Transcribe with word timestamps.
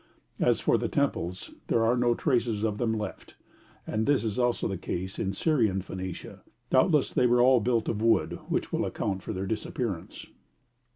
'As 0.49 0.59
for 0.59 0.79
the 0.79 0.87
temples, 0.89 1.51
there 1.67 1.83
are 1.85 1.95
no 1.95 2.15
traces 2.15 2.63
of 2.63 2.79
them 2.79 2.91
left, 2.91 3.35
and 3.85 4.07
this 4.07 4.23
is 4.23 4.39
also 4.39 4.67
the 4.67 4.75
case 4.75 5.19
in 5.19 5.31
Syrian 5.31 5.79
Phoenicia; 5.83 6.41
doubtless 6.71 7.13
they 7.13 7.27
were 7.27 7.39
all 7.39 7.59
built 7.59 7.87
of 7.87 8.01
wood, 8.01 8.39
which 8.49 8.73
will 8.73 8.87
account 8.87 9.21
for 9.21 9.31
their 9.31 9.45
disappearance. 9.45 10.25